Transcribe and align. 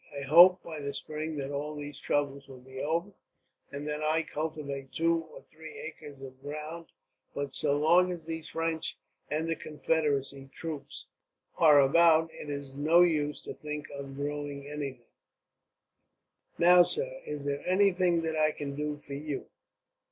I 0.19 0.23
hope, 0.23 0.63
by 0.63 0.79
the 0.79 0.95
spring, 0.95 1.35
that 1.37 1.51
all 1.51 1.75
these 1.75 1.99
troubles 1.99 2.47
will 2.47 2.59
be 2.61 2.79
over, 2.79 3.11
and 3.71 3.87
then 3.87 4.01
I 4.01 4.23
cultivate 4.23 4.91
two 4.91 5.17
or 5.31 5.43
three 5.43 5.77
acres 5.77 6.19
of 6.23 6.41
ground; 6.41 6.87
but 7.35 7.53
so 7.53 7.77
long 7.77 8.11
as 8.11 8.25
these 8.25 8.49
French, 8.49 8.97
and 9.29 9.47
the 9.47 9.55
Confederacy 9.55 10.49
troops, 10.51 11.05
who 11.53 11.65
are 11.65 11.79
as 11.81 11.91
bad, 11.93 12.01
are 12.09 12.15
about, 12.23 12.29
it 12.33 12.49
is 12.49 12.75
no 12.75 13.01
use 13.01 13.43
to 13.43 13.53
think 13.53 13.91
of 13.91 14.15
growing 14.15 14.67
anything. 14.67 15.05
"Now, 16.57 16.81
sir, 16.81 17.19
is 17.27 17.45
there 17.45 17.61
anything 17.67 18.23
that 18.23 18.35
I 18.35 18.53
can 18.53 18.75
do 18.75 18.97
for 18.97 19.13
you?" 19.13 19.51